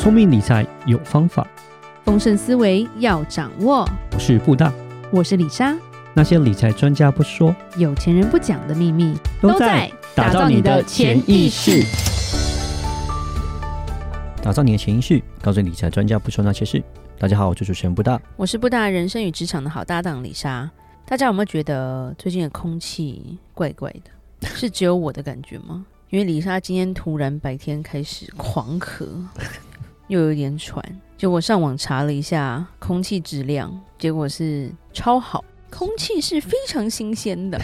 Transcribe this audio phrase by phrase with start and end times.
[0.00, 1.46] 聪明理财有方法，
[2.06, 3.86] 丰盛思维要掌握。
[4.14, 4.72] 我是布大，
[5.12, 5.76] 我是李莎。
[6.14, 11.84] 那些理财专家不说，有钱人不讲的秘密，都在打造你的潜意识。
[14.42, 16.82] 打造你的潜意识，告诉理财专家不说那些事。
[17.18, 20.70] 大家好，我是主持人布大，我是布大人生与职场的好搭档李莎。
[21.04, 24.48] 大家有没有觉得最近的空气怪怪的？
[24.56, 25.84] 是只有我的感觉吗？
[26.08, 29.06] 因为李莎今天突然白天开始狂咳，
[30.10, 30.84] 又有点喘，
[31.16, 37.60] 结果上网查了一下空气质量，结果是超好，空气是非常新鲜的。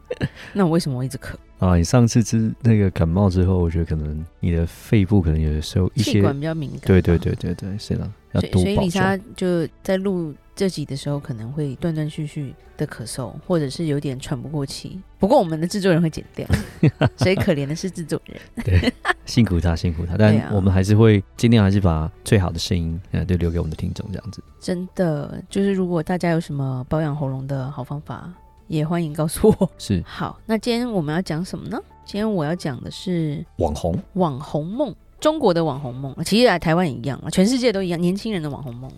[0.52, 1.34] 那我为什么会一直咳？
[1.58, 6.80] 啊，你上次吃那个感冒之后，我觉得可能你的肺部可能有的时候一些气管比较敏感。
[6.84, 8.62] 对对对对对，是的，要多保重。
[8.62, 14.98] 所以李莎就在录这集的时候，可能会断断续续的咳嗽，或者是有点喘不过气。
[15.18, 16.48] 不过我们的制作人会剪掉，
[17.18, 18.40] 所以可怜的是制作人。
[18.64, 18.92] 对，
[19.26, 20.16] 辛苦他，辛苦他。
[20.16, 24.42] 但我们还是会尽量还是把最好的声音，嗯，就留给我们的听众，这样子。
[24.58, 28.32] 真的，就是如果大家有什么保养喉咙的好方法。
[28.68, 29.70] 也欢迎告诉我。
[29.78, 31.80] 是好，那今天我们要讲什么呢？
[32.04, 38.90] 今天我要讲的是网红，网红梦，中国的网红梦，其实来台湾也一样啊，全世界都一样，年轻人的网红梦。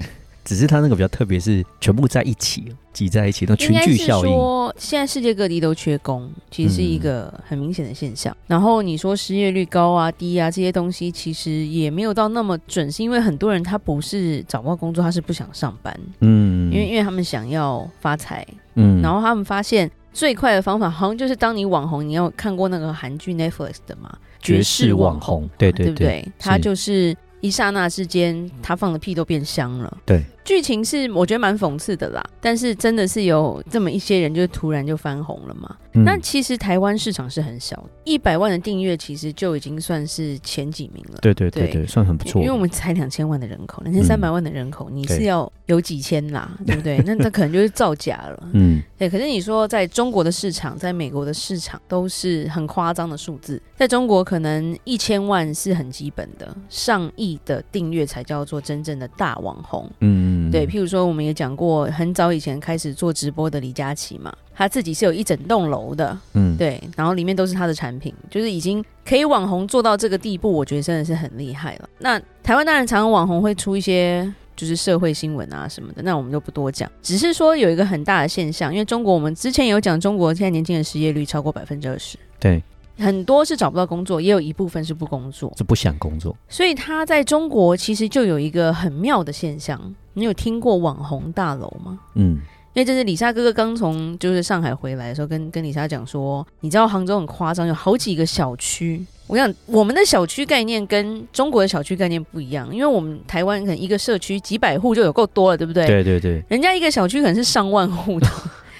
[0.48, 4.32] 只是他那个比较特别，是全部在一起，挤在一起，那群聚效应。
[4.32, 8.32] 说现在世界各地都缺工，其实是一个很明显的现象。
[8.32, 15.94] 嗯、然后你说失业率高啊、低啊这些东西，其实也没有到那么准，是因为很多人他不是找不到工作，他是不想上班。
[16.20, 18.46] 嗯，因为因为他们想要发财。
[18.76, 24.16] 嗯，然后他们发现最快的方法，好像就是当你网红，你有看过那个韩剧 Netflix 的嘛？
[24.40, 26.32] 绝世网红，对对对，对不对？
[26.38, 27.14] 他就是。
[27.40, 29.98] 一刹那之间，他放的屁都变香了。
[30.04, 32.24] 对，剧情是我觉得蛮讽刺的啦。
[32.40, 35.76] 但是真的是有这么一些人，就突然就翻红了嘛。
[35.92, 41.18] 嗯、那其实台湾市场是很小，一百万的订阅其实就已经算是前几名了。
[41.20, 42.40] 对对对对，对算很不错。
[42.40, 47.02] 因为我们才两千万的人口，两千三百万的人口，你是要有几千啦，对，对不对？
[47.04, 48.48] 那那可能就是造假了。
[48.54, 49.10] 嗯，对。
[49.10, 53.60] 可是你说在中国的市场，在美国的市场都是很夸张的数字。
[53.76, 57.38] 在中国，可能一千万是很基本的，上亿。
[57.44, 71.88] 的订阅才叫做真正的大网红，嗯，对，譬如说，我们也讲过，很早以前开始做直播的李佳琦嘛，他自己是有一整栋楼的，嗯，对，然后里面都是他的产品，就是已经可以网红做到这个地步，我觉得真的是很厉害了。
[71.98, 82.62] 那台湾当然常常网红会出一些就是社会新闻啊什么的，那我们就不多讲，只是说有一个很大的现象，因为中国我们之前有讲，中国现在年轻人失业率超过百分之二十，对。
[83.00, 86.36] 很多是找不到工作，也有一部分是不工作，是不想工作。
[86.48, 89.80] 所以他在中国其实就有一个很妙的现象。
[90.18, 91.98] 你有听过网红大楼吗？
[92.14, 92.38] 嗯，
[92.74, 99.04] 因为这是李莎哥哥刚从就是上海回来的时候跟，跟跟李莎讲说，你知道杭州很夸张，有好几个小区。
[99.26, 105.86] 我想我们的小区概念跟中国的小区概念不一样，因为我们台湾可能一个社区几百户就有够多了，对不对？
[105.86, 106.42] 对对对。
[106.48, 108.26] 人家一个小区可能是上万户的，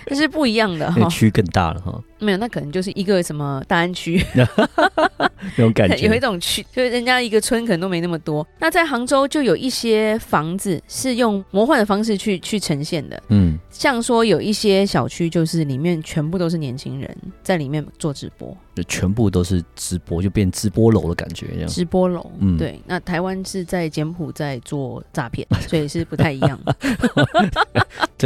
[0.09, 1.09] 这是不一样的哈。
[1.09, 2.03] 区更大了哈。
[2.21, 4.45] 没有，那可能就是一个什么大安区， 那
[5.57, 5.99] 种感觉。
[6.09, 8.45] 有一种区，就是人家一个村可能都没那么多。
[8.59, 13.23] 那在杭州就有一些房子是用魔幻的方式去去呈现的。
[13.29, 21.69] 嗯，像说有一些小区，就是里面全部都是年轻人在里面做直播，就全部都是直播，就变直播楼的感觉这样。
[21.69, 22.81] 直播楼，嗯，对。
[22.87, 26.59] 那台湾是在柬埔寨做诈骗，所以是不太一样。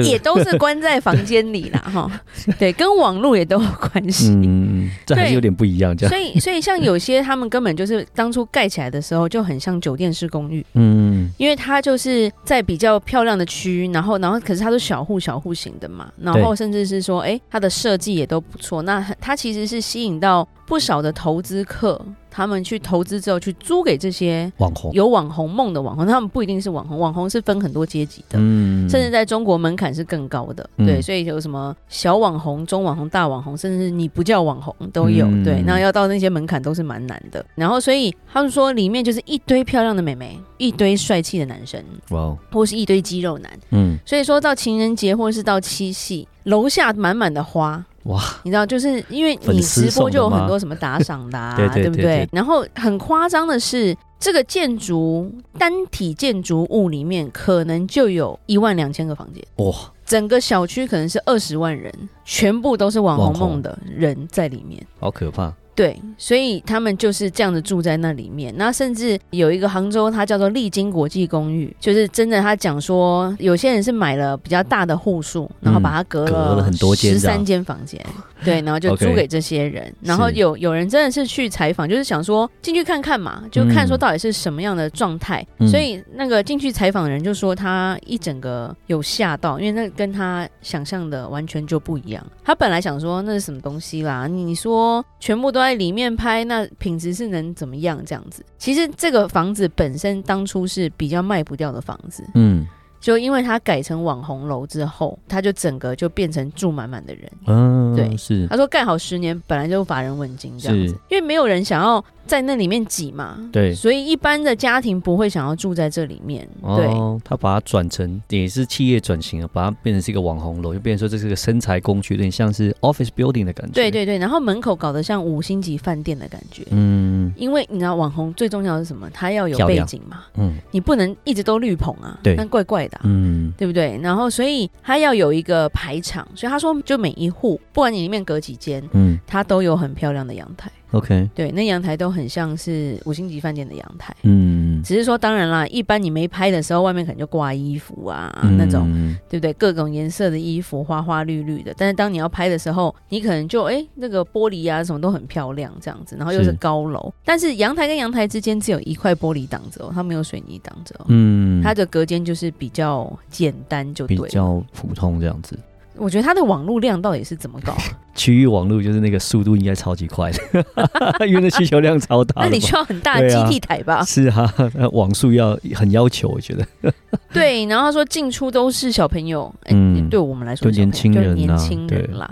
[0.08, 2.20] 也都是关在房间里啦，哈。
[2.58, 3.72] 对，跟网络也都有。
[3.92, 6.10] 关系，嗯，这还是有点不一样，这样。
[6.10, 22.00] 所以，所以像有些他们根本就是当初盖起来的时候就很像酒店式公寓，嗯，因为它就是在比较漂亮的区，然后，然后可是它都小户小户型的嘛，然后甚至是说，哎，它的设计也都不错，那它其实是吸引到不少的投资客。
[22.34, 37.44] 他们去投资之后，去租给这些网红有网红梦的网红，他们不一定是网红，网红是分很多阶级的，嗯，甚至在中国门槛是更高的，嗯、对，所以有什么小网红、中网红、大网红，甚至是你不叫网红都有，嗯、对，那要到那些门槛都是蛮难的。
[37.54, 47.84] 然后，所以他们说里面就是一堆漂亮的美眉，一堆帅气的男生，哇，或是一堆肌肉男，嗯，所以说到情人节或者是到七夕，楼下满满的花。
[48.04, 52.28] 哇，你知道，就是因为你直播就有很多什么打赏的、啊， 对，对，对，对，对不对？
[52.32, 59.42] 然后很夸张的是，这个建筑单体建筑物里面可能就有一万两千个房间。
[59.64, 61.92] 哇，整个小区可能是二十万人，
[62.24, 65.52] 全部都是网红梦的人在里面，好可怕。
[65.74, 68.52] 对，所以他们就是这样子住在那里面。
[68.56, 77.98] 那甚至有一个杭州，它叫做丽晶国际公寓，就是真的，他讲说有些人是买了比较大的户数，然后把它隔了很多间十三间房间，
[78.44, 79.84] 对，然后就租给这些人。
[79.84, 85.46] Okay, 然后有有人真的是去采访，就是想说进去看看嘛，就看说到底是什么样的状态。
[85.58, 92.22] 嗯、所以那个进去采访的人就说他一整个有吓到，因为那跟他想象的完全就不一样。
[92.44, 98.04] 他本来想说那是什么东西啦，你说全部都在里面拍，那品质是能怎么样？
[98.04, 102.66] 这样子，其实这个房子本身当初是比较卖不掉的房子，嗯。
[103.02, 107.30] 就因为他改成网红楼之后，他就整个就变成住满满的人。
[107.48, 108.46] 嗯，对，是。
[108.46, 113.36] 他说盖好十年，本来就乏人问津这样子，因为没有人想要在那里面挤嘛。
[113.50, 116.48] 对，所以一般的家庭不会想要住在这里面。
[116.62, 123.72] 对，哦、他把它转成也是企业转型了，把它变成是一个网红楼，就变成说这是个生财工具，有点像是 office building 的感觉。
[123.72, 126.62] 对对对，然后门口搞得像五星级饭店的感觉。
[126.70, 129.10] 嗯，因为你知道网红最重要的是什么？
[129.10, 130.22] 他要有背景嘛。
[130.36, 132.16] 嗯，你不能一直都绿棚啊。
[132.22, 132.91] 对，那怪怪的。
[133.02, 133.98] 嗯，对不对？
[134.02, 140.70] 然后，所以他要有一个排场，所以他说，就每一户，不管你里面隔几间，嗯，他都有很漂亮的阳台。
[140.92, 144.14] OK，对，那阳台都很像是五星级饭店的阳台。
[144.22, 148.86] 嗯，只是说，当然啦，一般你没拍的时候，外面可能就挂衣服啊，嗯、那种，
[149.28, 149.52] 对不对？
[149.54, 151.74] 各种颜色的衣服，花花绿绿的。
[151.76, 161.06] 但是当你要拍的时候，你可能就哎，那个玻璃啊什么都很漂亮，这样子，然后又是高楼，是但是阳台跟阳台之间只有一块玻璃挡着哦，它没有水泥挡着哦。
[161.08, 165.58] 嗯，它的隔间就是比较简单，就对，比较普通这样子。
[165.96, 167.76] 我觉得它的网络量到底是怎么搞？
[168.14, 170.38] 区域网络就是那个速度应该超级快的，
[171.26, 172.42] 因为那需求量超大。
[172.42, 173.96] 那你需要很大的基地台吧？
[173.96, 174.52] 啊是啊，
[174.92, 176.92] 网速要很要求，我觉得。
[177.32, 182.30] 对，然后他说进出都是小朋友，嗯，对我们来说年轻人，年轻人啦，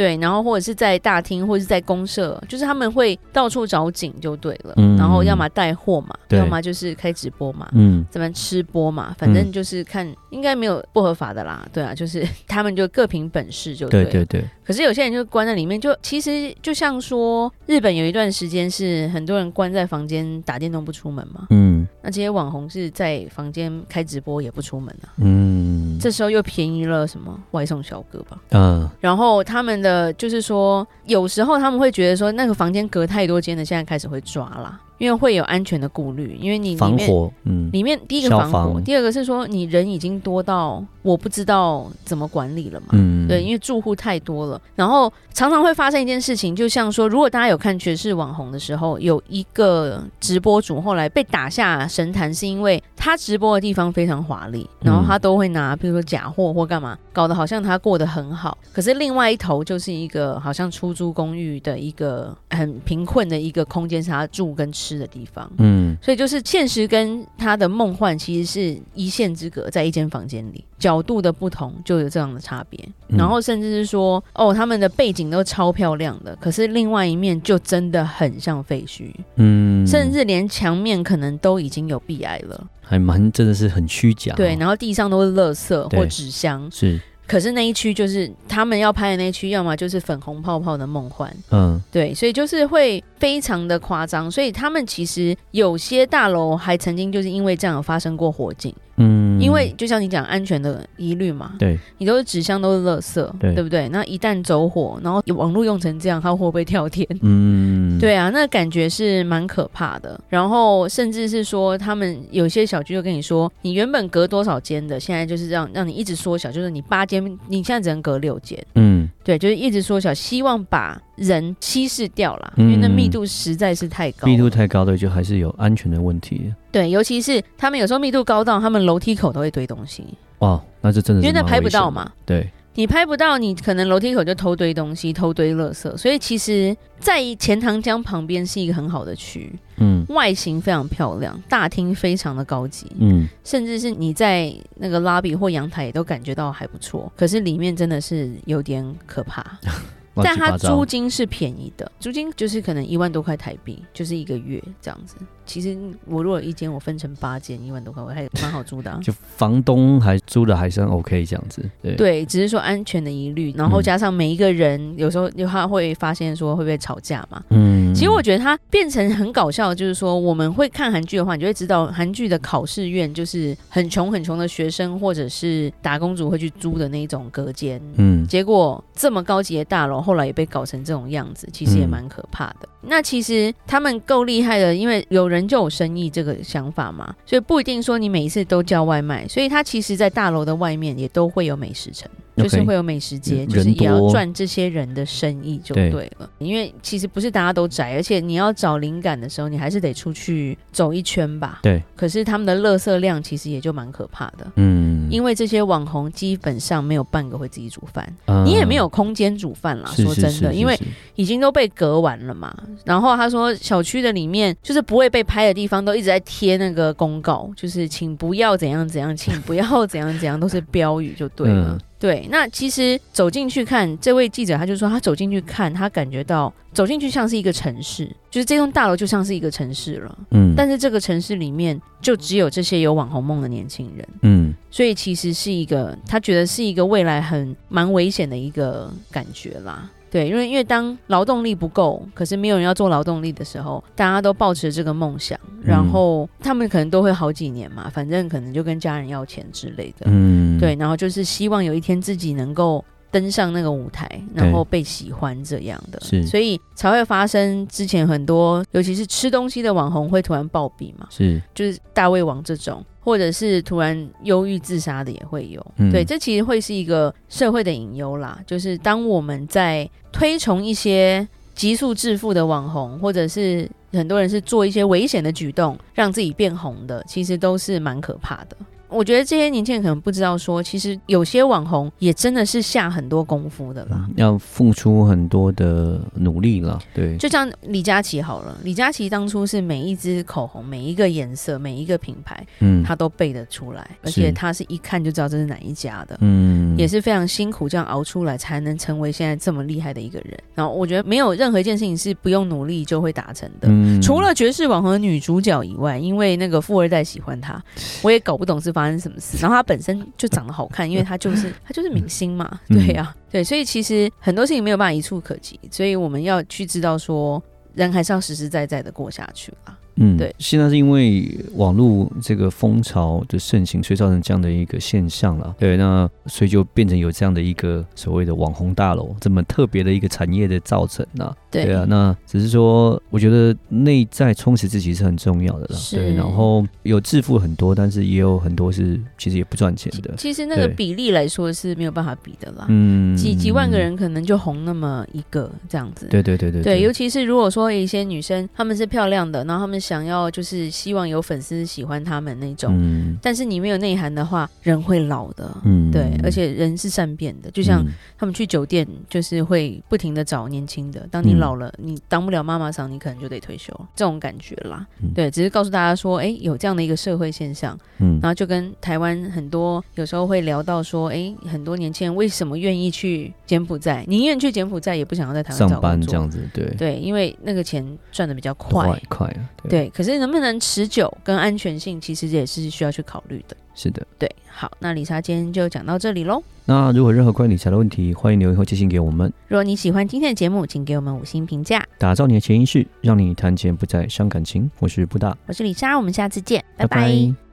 [0.00, 14.44] 对，然后或者是在大厅，或者是在公社，就是他们会到处找景就对了，然后要么带货嘛，要么就是开直播嘛，嗯，怎么吃播嘛，反正就是看，应该没有不合法的啦，对啊，就是 他们就各凭本事就对，对对对。
[14.64, 21.48] 可是有些人就关在里面，就其实就像说，日本有一段时间是很多人关在房间打电动不出门嘛。
[21.50, 25.12] 嗯，那这些网红是在房间开直播也不出门啊。
[25.18, 28.38] 嗯，这时候又便宜了什么外送小哥吧。
[28.50, 34.80] 嗯，然后他们的就是说，有时候他们会觉得说，那个房间隔太多间的，现在开始会抓啦。
[35.00, 38.84] 因为会有安全的顾虑，因为你里面，防火，嗯，里面第一个防火，防。
[38.84, 64.89] 第二个是说你人已经多到我不知道怎么管理了嘛，嗯，对，因为住户太多了，然后常常会发生一件事情，就像说，如果大家有看爵士网红的时候，有一个直播主后来被打下神坛，是因为他直播的地方非常华丽，然后他都会拿，比如说假货或干嘛，搞得好像他过得很好，可是另外一头就是一个好像出租公寓的一个很贫困的一个空间，是他住跟吃。
[64.98, 72.78] 的地方，嗯，所以就是现实跟他的梦幻其实是一线之隔，在一间房间里，角度的不同就有这样的差别。
[73.08, 84.36] 嗯、然后甚至是说，哦，他们的背景都超漂亮的，可是另外一面就真的很像废墟，嗯，甚至连墙面可能都已经有壁癌了，还蛮真的是很虚假、哦。
[84.36, 87.00] 对，然后地上都是垃圾或纸箱，是。
[87.30, 98.74] 可是那一区就是他们要拍的那一区，要么就是粉红泡泡的梦幻，嗯，对，所以就是会非常的夸张，所以他们其实有些大楼还曾经就是因为这样有发生过火警。
[98.96, 103.88] 嗯，因为就像你讲安全的疑虑嘛，对，你都是纸箱都是垃圾，对，对不对？
[103.88, 107.06] 那一旦走火，然后网络用成这样，它会不会跳天？
[107.22, 110.20] 嗯，对啊，那感觉是蛮可怕的。
[110.28, 118.58] 然后甚至是说，他们有些小区就跟你说，你原本隔多少间的，现在就是让让你一直缩小，就是你八间，你现在只能隔六间。
[118.74, 126.52] 嗯，对，就是一直缩小，希望把人稀释掉了，因为那密度实在是太高，密度太高的就还是有安全的问题。
[126.72, 130.04] 对，尤其是他们有时候密度高到他们楼梯口都会堆东西。
[130.38, 132.10] 哦，那这真的是因为那拍不到嘛。
[132.24, 135.96] 对，你拍不到，你可能楼梯口就偷堆东西，偷堆垃圾。
[135.96, 147.12] 所以其实，在钱塘江旁边是一个很好的区，嗯，外形非常漂亮，大厅非常的高级，嗯，甚至是你在那个 lobby 或阳台也都感觉到还不错。
[147.16, 149.44] 可是里面真的是有点可怕。
[150.16, 155.16] 但它租金是便宜的，租金就是可能一万多块台币，就是一个月这样子。
[155.46, 155.76] 其实
[156.06, 159.00] 我如果一间我分成八间，一万多块我还蛮好租的，啊。
[159.02, 161.68] 就房东还租的还算 OK 这样子。
[161.82, 167.42] 对，对，只是说安全的疑虑，然后加上每一个人有时候他会发现说会不会吵架嘛。
[167.50, 167.79] 嗯。
[167.90, 177.80] 嗯，其实我觉得它变成很搞笑，就是说我们会看韩剧的话，你就会知道韩剧的考试院就是很穷很穷的学生或者是打工族会去租的那种隔间。
[177.96, 182.68] 嗯，结果这么高级的大楼后来也被搞成这种样子，其实也蛮可怕的。
[182.82, 192.08] 嗯、那其实他们够厉害的，因为有人就有生意这个想法嘛，所以不一定说你每一次都叫外卖，所以他其实在大楼的外面也都会有美食城。
[192.36, 196.30] 就是会有美食街，就是也要赚这些人的生意就对了。
[196.38, 201.58] 因为其实不是大家都宅，而且你要找灵感的时候，你还是得出去走一圈吧。
[201.62, 201.82] 对。
[201.94, 204.50] 可是他们的垃圾量其实也就蛮可怕的。
[204.56, 205.06] 嗯。
[205.10, 208.10] 因为这些网红基本上没有半个会自己煮饭，
[208.46, 209.90] 你也没有空间煮饭啦。
[209.94, 210.78] 说真的，因为
[211.20, 212.50] 已经都被隔完了嘛。
[212.86, 221.78] 然后他说，小区的里面就是不会被拍的地方，都一直在贴那个公告，就是请不要怎样怎样，请不要怎样怎样，都是标语就对了。
[221.98, 230.18] 对，那其实走进去看，这位记者他就说，他走进去看，他感觉到走进去像是一个城市，就是这栋大楼就像是一个城市了。
[230.30, 234.08] 嗯，但是这个城市里面就只有这些有网红梦的年轻人。
[234.22, 239.86] 嗯，所以其实是一个，他觉得是一个未来很蛮危险的一个感觉啦。
[240.10, 262.84] 对，因为因为当劳动力不够，可是没有人要做劳动力的时候，大家都抱持这个梦想，然后他们可能都会好几年嘛，反正可能就跟家人要钱之类的，嗯，对，然后就是希望有一天自己能够登上那个舞台，然后被喜欢这样的，是，所以才会发生之前很多，尤其是吃东西的网红会突然暴毙嘛，是，就是大胃王这种。
[263.02, 268.38] 或者是突然忧郁自杀的也会有，嗯、对，这其实会是一个社会的隐忧啦。
[268.46, 278.56] 就是当我们在推崇一些急速致富的网红，或者是很多人是做一些危险的举动，让自己变红的，其实都是蛮可怕的。
[278.90, 286.78] 我觉得这些年轻人可能不知道说，说其实有些网红也真的是下很多功夫的啦，要付出很多的努力了。
[286.92, 300.36] 对，就像李佳琦好了，李佳琦当初是每一支口红、每一个颜色、每一个品牌，嗯，他都背得出来，而且他是一看就知道这是哪一家的，嗯，也是非常辛苦这样熬出来，才能成为现在这么厉害的一个人。
[300.54, 307.62] 然后我觉得没有任何一件事情是不用努力就会达成的，嗯，除了绝世网红的女主角以外，因为那个富二代喜欢她，
[308.02, 317.42] 我也搞不懂是发生什么事，然后他本身就长得好看，因为他就是 他就是明星嘛，对呀、啊，对，所以其实很多事情没有办法一触可及，所以我们要去知道说，
[317.74, 319.78] 人还是要实实在在的过下去啊。
[320.02, 325.54] 嗯，对，现在是因为网络这个风潮的盛行，所以造成这样的一个现象了。
[325.58, 331.30] 对，那所以就变成有这样的一个所谓的网红大楼这么特别的一个产业的造成呢。
[331.50, 335.76] 对，对啊，那只是说，我觉得内在充实自己是很重要的啦。
[335.76, 335.96] 是。
[335.96, 340.14] 对，然后有致富很多，但是也有很多是其实也不赚钱的。
[340.16, 342.64] 其实那个比例来说是没有办法比的啦。
[342.70, 343.14] 嗯。
[343.18, 346.06] 几几万个人可能就红那么一个这样子。
[346.06, 346.62] 对对对对。
[346.62, 349.78] 对，尤其是如果说一些女生她们是漂亮的，然后她们。
[349.90, 357.84] 想要就是希望有粉丝喜欢他们那种，嗯、但是你没有内涵的话，人会老的，嗯，对，而且人是善变的，就像
[358.16, 361.08] 他们去酒店，就是会不停的找年轻的。
[361.10, 364.86] 当你老了，嗯、你当不了妈妈桑，你可能就得退休，这种感觉啦。
[365.02, 379.90] 嗯、对，只是告诉大家说，哎、欸，有这样的一个社会现象，嗯，然后就跟台湾很多有时候会聊到说，哎、欸，很多年轻人为什么愿意去柬埔寨，宁愿去柬埔寨也不想要在台湾上班这样子，对，对，因为那个钱赚的比较快，快，快啊，对。
[379.90, 383.56] 可是能不能持久跟安全性，其实也是需要去考虑的。
[383.74, 384.30] 是的，对。
[384.46, 386.42] 好，那理查今天就讲到这里喽。
[386.66, 389.32] 那如果任何关于理财的问题，欢迎留言或寄信给我们。
[389.48, 391.82] 如果你喜欢今天的节目，请给我们五星评价。
[391.98, 394.70] 打造你的潜意识，让你谈钱不再伤感情。
[394.80, 396.96] 我是布大，我是李莎，我们下次见，拜拜。
[396.96, 397.49] 拜拜。